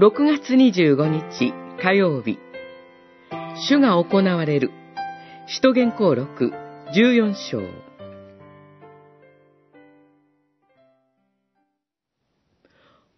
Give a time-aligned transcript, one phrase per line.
[0.00, 2.38] 6月25日火曜日、
[3.68, 4.70] 主が行われる、
[5.48, 6.52] 使徒言行録
[6.94, 7.62] 14章。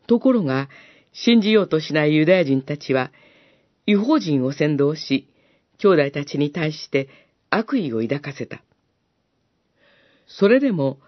[0.06, 0.70] ところが、
[1.12, 3.12] 信じようとしないユダヤ人たちは、
[3.84, 5.28] 違法人を先導し、
[5.76, 7.10] 兄弟たちに対して
[7.50, 8.62] 悪意を抱かせた。
[10.26, 10.98] それでも、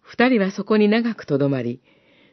[0.00, 1.80] 二人はそこに長くとどまり、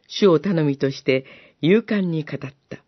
[0.07, 1.25] 主を頼みとして
[1.61, 2.85] 勇敢に語った。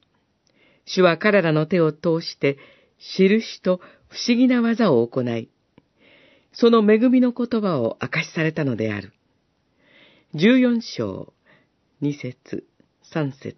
[0.86, 2.58] 主は彼らの手を通して、
[3.00, 5.50] 印と不思議な技を行い、
[6.54, 9.14] その恵みの言葉を明かしされたのである。
[10.34, 11.34] 十四章、
[12.02, 12.66] 二節、
[13.04, 13.56] 三節。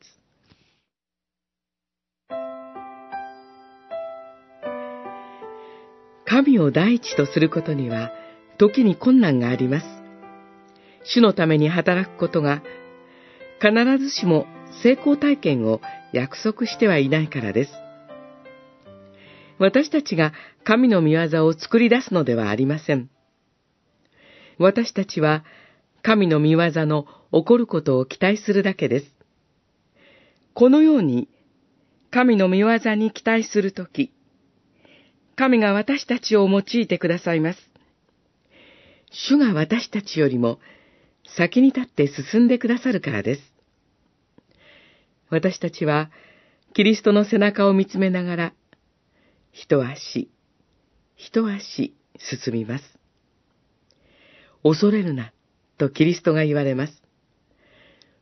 [6.26, 8.12] 神を第一とすることには、
[8.58, 9.86] 時に困難があります。
[11.04, 12.62] 主のために働くことが、
[13.62, 14.48] 必ずしも
[14.82, 15.82] 成功体験を
[16.14, 17.72] 約束してはいないからです。
[19.60, 23.10] 私たちが神の御業を作り出すのではありません。
[24.58, 25.44] 私たちは
[26.02, 29.14] 神の御業の起こることを期待するだけです。
[30.54, 31.28] このように
[32.12, 34.12] 神の御業に期待するとき、
[35.36, 37.60] 神が私たちを用いてくださいます。
[39.12, 40.60] 主が私たちよりも
[41.38, 43.42] 先に立って進んでくださるからです。
[45.30, 46.10] 私たちは
[46.74, 48.54] キリストの背中を見つめながら、
[49.52, 50.30] 一足、
[51.16, 53.00] 一足進みます。
[54.64, 55.32] 恐れるな、
[55.78, 57.02] とキリストが言われます。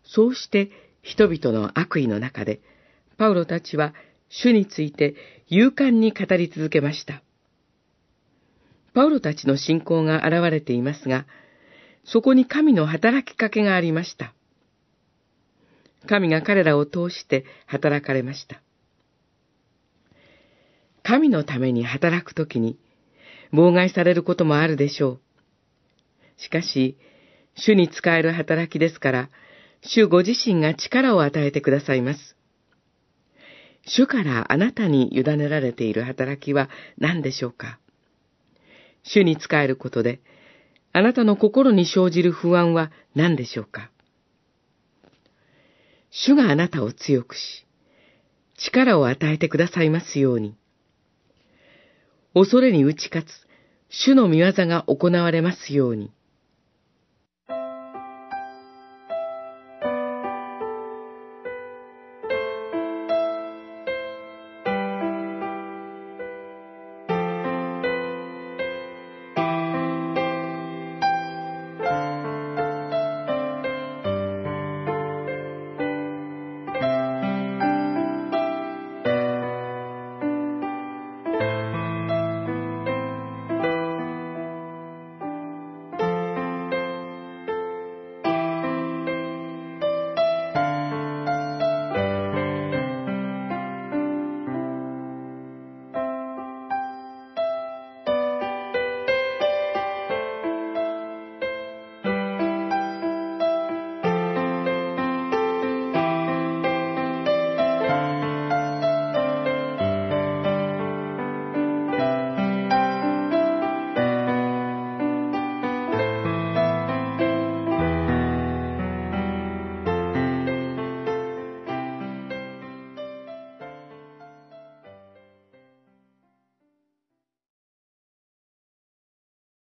[0.03, 2.61] そうして人々の悪意の中で、
[3.17, 3.93] パウロたちは
[4.29, 5.15] 主について
[5.47, 7.21] 勇敢に語り続けました。
[8.93, 11.25] パウロたちの信仰が現れていますが、
[12.07, 14.33] そこに神の働きかけがありました。
[16.07, 18.61] 神が彼らを通して働かれました。
[21.03, 22.77] 神のために働くときに、
[23.53, 25.21] 妨害されることもあるでしょう。
[26.37, 26.97] しかし、
[27.55, 29.29] 主に使える働きですから、
[29.81, 32.35] 主ご自身が力を与えてくださいます。
[33.85, 37.79] 主からあなたに委ねられている働きは何でしょうか？
[39.03, 40.19] 主に仕えることで、
[40.93, 43.91] あなたの心に生じる不安は何でしょうか？
[46.09, 47.65] 主があなたを強くし、
[48.57, 50.55] 力を与えてくださいますように。
[52.33, 53.29] 恐れに打ち勝つ、
[53.89, 56.11] 主の御業が行われますように。